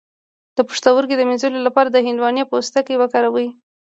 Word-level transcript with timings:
د 0.55 0.57
پښتورګو 0.69 1.15
د 1.17 1.21
مینځلو 1.29 1.59
لپاره 1.67 1.89
د 1.91 1.97
هندواڼې 2.07 2.43
پوستکی 2.49 2.95
وکاروئ 2.99 3.47